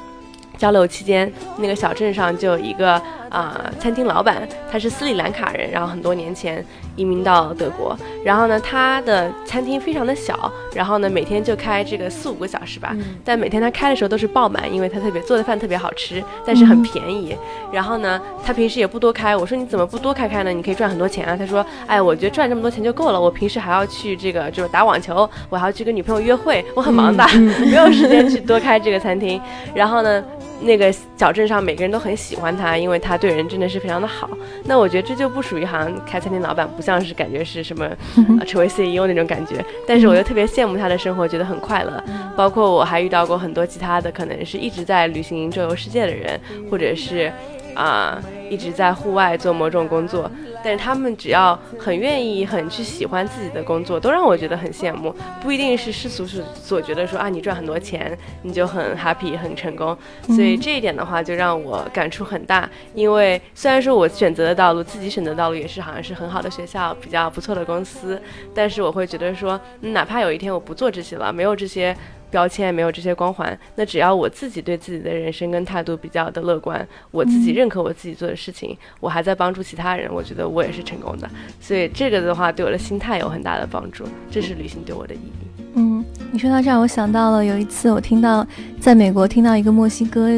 [0.59, 3.01] 交流期间，那个小镇上就有一个。
[3.31, 17.37] 啊，餐厅老板他是斯里兰卡人，然后很多年前移民到德国，然后呢，他的餐厅非常的小，然后呢，每天就开这个四五个小时吧，但每天他开的时候都是爆满，因为他特别做的饭特别好吃，但是很便宜。
[17.73, 20.51] 然后呢，他平时也不多开，我说你怎么不多开开呢？
[20.53, 21.37] 你可以赚很多钱啊。
[21.37, 27.25] 他说，哎，我觉得赚这么多钱就够了，我平时还要去这个就是打网球，我还要去跟女朋友约会，我很忙的，
[27.65, 29.41] 没有时间去多开这个餐厅。
[29.75, 30.23] 然后呢？
[30.61, 34.29] 那个小镇上每个人都很喜欢他，因为他对人真的是非常的好。
[34.65, 37.89] 那我觉得这就不属于好像开餐厅老板，不像是感觉是什么
[38.47, 39.65] 成为 CEO 那种感觉。
[39.87, 42.03] 但是我又特别羡慕他的生活，觉得很快乐。
[42.37, 46.39] 包括我还遇到过很多其他的，可能是一直在旅行周游世界的人，
[46.71, 47.33] 或者是。
[47.75, 50.31] 啊，一直在户外做某种工作，
[50.63, 55.15] 但是他们只要很愿意、很去喜欢自己的工作，都让我觉得很羡慕。
[55.43, 59.97] 不一定是世俗所所觉得说啊，你赚很多钱你就很 happy、很成功。
[60.29, 62.69] 所以这一点的话，就让我感触很大。
[62.95, 68.21] 因为虽然说我选择的道路，自己选择的道路也是好像是很好的学校、比较不错的公司，
[68.55, 71.97] 但是我会觉得说，哪怕有一天我不做这些了，没有这些。
[72.31, 81.29] 标签没有这些光环，那只要我自己对自己的人生跟态度比较的乐观，我自己认可我自己做的事情，我还在帮助其他人，我觉得我也是成功的。
[81.61, 85.63] 所以这个的话对我的心态有很大的帮助，这是旅行对我的意义。
[85.75, 88.47] 嗯，你说到这儿，我想到了有一次我听到
[88.81, 90.29] 在美国听到一个墨西哥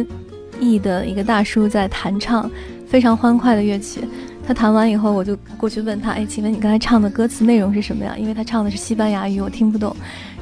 [0.60, 2.50] 裔的一个大叔在弹唱
[2.86, 4.00] 非常欢快的乐曲，
[4.46, 8.14] 他弹完以后，我就过去问他，哎，请问你刚才唱的歌词内容是什么呀？
[8.18, 9.94] 因为他唱的是西班牙语，我听不懂。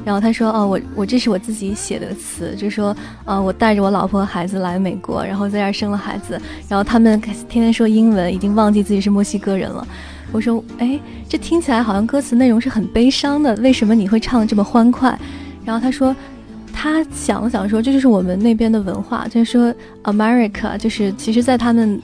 [0.02, 2.96] 然后他说：“哦，我我这是我自己写的词，就说，
[3.26, 9.86] 呃，我带着我老婆和孩子来美国，然后在这儿生了孩子，然后他们天天说英文，已经忘记自己是墨西哥人了。
[10.32, 10.98] 我说，哎，
[11.28, 15.18] 这听起来好像歌词内容是很悲伤的，为什么你会唱这么欢快？
[15.66, 16.16] 然后他说，
[16.72, 19.74] 他想了想说，这就是我们那边的文化，就是说
[20.04, 22.00] ，America，就是其实在他们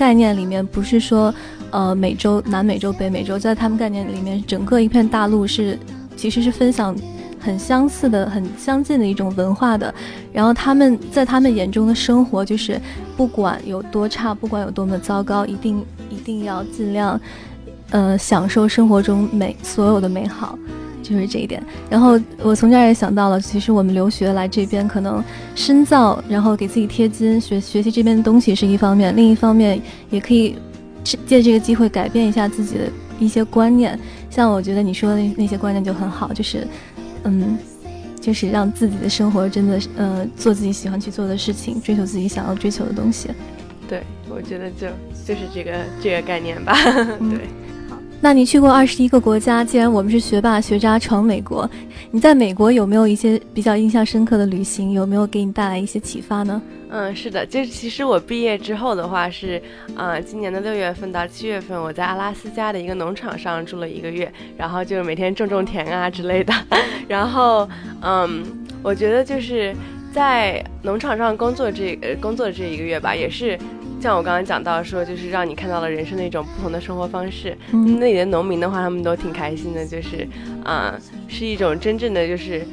[0.00, 1.32] 概念里面，不是说，
[1.70, 5.78] 呃，美洲、南美洲、北美洲，在他们概念里面，整个一片大陆是
[6.16, 6.96] 其实是分享。
[7.42, 9.94] 很相似的、很相近的一种文化的，
[10.30, 12.78] 然后他们在他们眼中的生活就是，
[13.16, 17.18] 不管有多差，不管有多么糟糕，一定一定要尽量，
[17.92, 20.58] 呃，享受生活中美所有的美好，
[21.02, 21.62] 就是这一点。
[21.88, 25.22] 然后我从这儿也想到了，其实我们留学来这边，可能
[25.54, 29.80] 深造，然后给自己贴金，学学习这边的东西是一方面，另一方面
[30.10, 30.56] 也可以
[31.04, 32.84] 借这个机会改变一下自己的
[33.18, 33.98] 一些观念。
[34.30, 36.66] 像我觉得你说的那些观念就很好，就是。
[37.24, 37.58] 嗯，
[38.18, 43.28] 就是让自己的生活真的，呃，做自己喜欢去做的事情，追求自己想要追求的东西。
[43.86, 44.86] 对，我觉得就
[45.26, 45.72] 就是这个
[46.02, 46.72] 这个概念吧。
[46.82, 47.59] 对，好，
[48.22, 51.68] 那你去过二十一个国家，既然我们是学霸学渣闯美国，
[52.10, 54.92] 你在美国有没有一些比较印象深刻的旅行？
[54.92, 56.60] 有没有给你带来一些启发呢？
[56.90, 59.62] 嗯，是的，就是其实我毕业之后的话是，
[59.94, 66.52] 啊，今年的六月份到七月份，我在阿拉斯加的一个农场上住了一个月，然后就是每天种种田啊之类的。
[67.08, 67.66] 然后，
[68.02, 68.44] 嗯，
[68.82, 69.74] 我觉得就是
[70.12, 73.58] 在农场上工作这呃工作这一个月吧，也是
[74.00, 77.56] 像我刚刚讲到说，就是让你看到了人生的一种不同的生活方式。
[77.98, 80.26] 那里的农民的话，他们都挺开心的，就是
[80.64, 80.98] 啊，
[81.28, 82.66] 是一种真正的就是。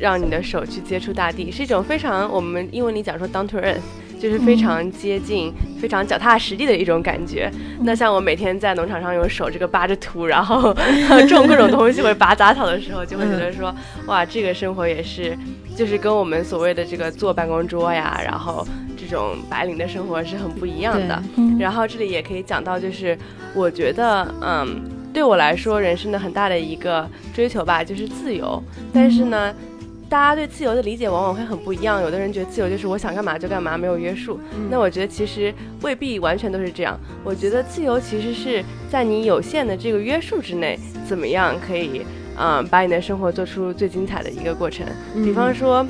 [0.00, 3.80] 让你的手去接触大地，是一种非常我们英文里讲说 down to earth，
[4.20, 7.50] 就是非常接近、非常脚踏实地的一种感觉。
[7.80, 10.72] 那像我每天在农场上用手这个扒着土，然后
[11.28, 13.74] 种各种东西或者拔杂草的时候，就会觉得说，
[14.06, 15.36] 哇，这个生活也是，
[15.76, 18.64] 就是跟我们所谓的这个坐办公桌呀，然后
[18.96, 21.22] 这种白领的生活是很不一样的。
[21.58, 23.16] 然后这里也可以讲到，就是
[23.54, 24.82] 我觉得，嗯，
[25.12, 28.62] 对我来说，人生的很大的一个追求吧，就是自由。
[28.92, 29.54] 但是呢。
[30.10, 34.40] 大家对自由的理解往往会很不一样，有的人觉得自由就是我想干嘛就干嘛，没有约束。
[34.70, 35.52] 那我觉得其实
[35.82, 36.98] 未必完全都是这样。
[37.22, 42.06] 我觉得自由其实是在你有限的这个约束之内，怎么样可以，
[42.38, 44.86] 嗯，把你的生活做出最精彩的一个过程。
[45.16, 45.86] 比方说，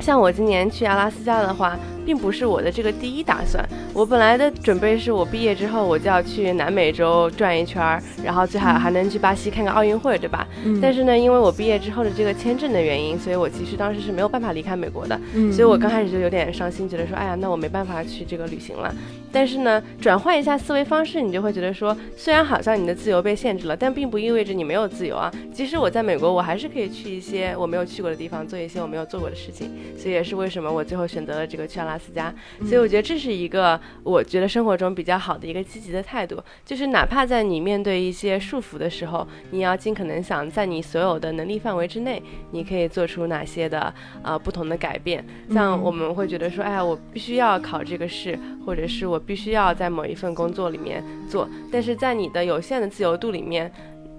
[0.00, 1.78] 像我今年去阿拉斯加的话。
[2.10, 3.64] 并不是我的这个第一打算。
[3.94, 10.44] 我本来的准备是我毕业之后我就要去南美洲转一圈儿，然后最好还能去巴西看看奥运会，对吧？
[10.82, 15.16] 但是呢，因为我毕业之后的这个签证的原因，所以我其实当时是没有办法离开美国的。
[15.52, 18.92] 所以我刚开始就有点伤心，觉得说，哎呀，那我没办法去这个旅行了。
[19.32, 25.30] 但是呢，转换一下思维方式，你就会觉得说，虽然好像你的自由被限制了，但并不意味着你没有自由啊。
[25.52, 29.70] 即使我在美国，我还是可以去一些我没有去过的地方，做一些我没有做过的事情。
[29.96, 32.34] 所以也是为什么我最后选择了这个去阿拉斯加。
[32.64, 42.20] 所以我觉得这是一个我觉得生活中比较好的一个积极的态度，就是哪怕在你面对一些束缚的时候，你要尽可能想在你所有的能力范围之内，
[42.50, 45.24] 你可以做出哪些的啊不同的改变。
[45.52, 49.19] 像我们会觉得说，哎呀，我必须要考这个试，或者是我。
[49.26, 53.70] 必须要在某一份工作里面做，但是在你的有限的自由度里面，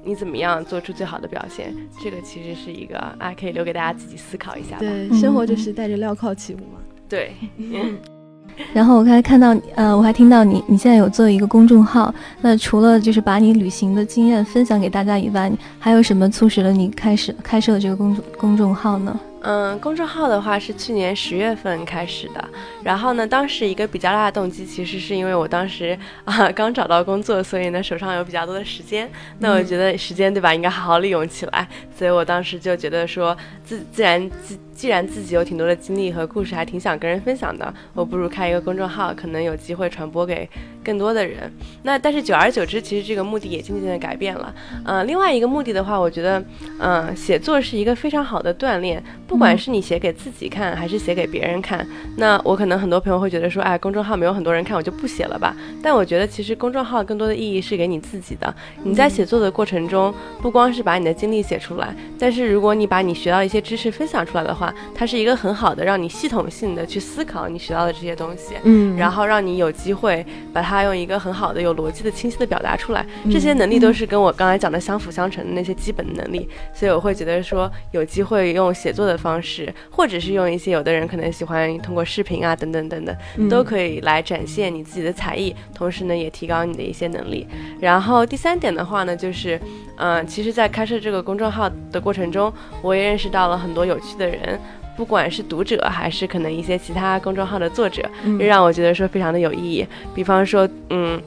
[0.03, 1.75] 你怎么样做出最好的表现？
[2.03, 4.77] 这个其实是一个啊，可以留给大家自己思考一下。
[4.79, 6.79] 对，生活就是带着镣铐起舞嘛。
[7.07, 7.31] 对。
[8.73, 12.13] 然后我刚才看到，呃，我还听到你，你现在有做一个公众号。
[12.41, 15.49] 那除了就是把你旅行的经验分享给大家以外，
[15.79, 19.17] 还有什么促使了你开始开设这个公公众号呢？
[19.41, 22.49] 嗯，公众号的话是去年十月份开始的，
[22.83, 31.67] 然后呢，当时一个比较大的动机其实是因为我当时啊刚找到工作，所以呢手上有比较多的时间，那我觉得时间对吧，应该好好利用起来，
[31.97, 34.57] 所以我当时就觉得说自自然自。
[34.81, 40.49] 既然自己有挺多的经历和故事，还挺想跟人分享的，我不如开一个公众号，可能有机会传播给
[40.83, 41.53] 更多的人。
[41.83, 44.51] 那但是久而久之，其实这个目的也渐渐的改变了。
[44.83, 46.43] 呃，另外一个目的的话，我觉得，
[46.79, 51.85] 嗯，写作是一个非常好的锻炼，不管是你写给自己看，还是写给别人看。
[52.17, 55.55] 那我可能很多朋友会觉得说，哎，公众号没有很多人看，我就不写了吧。
[55.83, 58.51] 但我觉得其实公众号更多的意义是给你自己的。
[58.83, 60.11] 你在写作的过程中，
[60.41, 73.05] 不光是把你的经历写出来，但是如果你把你学到一些知识分享出来的话，它是一个很好的让你系统性的去思考你学到的这些东西，嗯，然后让你有机会把它用一个很好的、有逻辑的、清晰的表达出来。
[73.31, 87.47] 这些能力都是跟我刚才讲的相辅相成的那些基本的能力，所以我会觉得说有机会用写作的方式，或者是用一些有的人可能喜欢通过视频啊等等等等，都可以来展现你自己的才艺，同时呢也提高你的一些能力。
[87.79, 89.59] 然后第三点的话呢，就是，
[90.01, 94.59] 嗯，其实，在开设这个公众号的过程中，我也认识到了很多有趣的人。
[94.97, 98.03] 不管是读者还是可能一些其他公众号的作者，
[98.39, 99.87] 让我觉得说非常的有意义。
[100.13, 101.19] 比方说，嗯，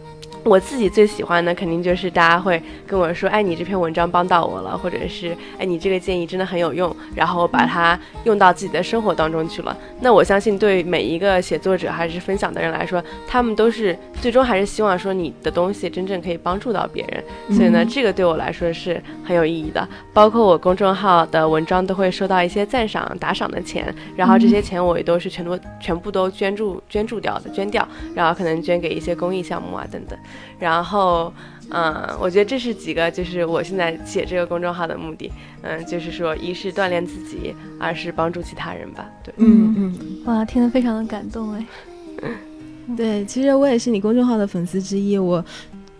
[0.44, 9.76] 我自己最喜欢的肯定就是大家会跟我说，哎，你这篇文章帮到我了，或者是哎，你这个建议真的很有用，然后把它用到自己的生活当中去了。
[10.00, 17.56] 那我相信对每一个写作者还是分享的人来说，他们都是最终还是希望说你的东西真正可以帮助到别人。
[17.56, 19.88] 所以呢，这个对我来说是很有意义的。
[20.12, 30.18] 包括我公众号的文章都会收到一些赞赏打赏的钱，然后这些钱我也都是全都全部都捐助捐助掉的，捐掉，然后可能捐给一些公益项目啊等等。
[30.58, 31.32] 然后，
[31.70, 35.30] 嗯，我觉得这是几个，就是我现在写这个公众号的目的，
[35.62, 39.06] 嗯，就是说，一是锻炼自己，二是帮助其他人吧。
[39.22, 41.66] 对，嗯嗯，哇，听得非常的感动哎。
[42.96, 45.44] 对，其实我也是你公众号的粉丝之一，我。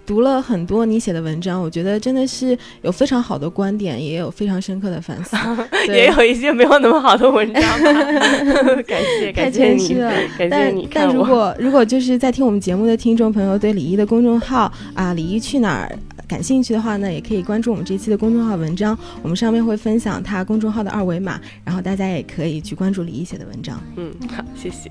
[0.07, 5.36] 读了很多你写的文章，我觉得真的是有非常好的观点，也有非常深刻的反思，
[5.88, 7.62] 也有一些没有那么好的文章。
[8.86, 10.12] 感谢，太谦虚了。
[10.50, 15.98] 但但如果如果就是在听我们节目的听众朋友对李一的公众号啊，李一去哪儿
[16.28, 23.82] 感兴趣的话呢，也可以关注我们这期的公众号文章，我们上面会分享他公众号的二维码，然后大家也可以去关注李毅写的文章。
[23.96, 24.88] 嗯，好，谢谢。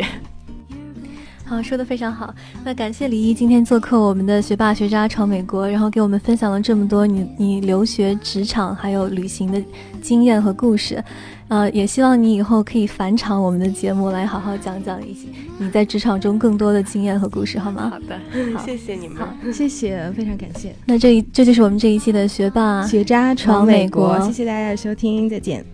[1.45, 2.33] 好，说的非常好。
[2.63, 9.61] 那感谢李毅今天做客我们的学霸学渣闯美国，然后给我们分享了这么多你你留学、职场还有旅行的
[10.01, 11.03] 经验和故事。
[11.49, 15.27] 呃，也希望你以后可以返场我们的节目，来好好讲讲一些
[15.59, 17.91] 你在职场中更多的经验和故事，好吗？
[17.91, 18.17] 好的，
[18.65, 19.21] 谢谢你们，
[19.53, 20.73] 谢谢，非常感谢。
[20.85, 25.72] 那这这就是我们这一期的学霸学渣闯美国，谢谢大家的收听，再见。